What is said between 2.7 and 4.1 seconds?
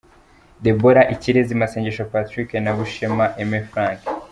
Bushema Aime Frank.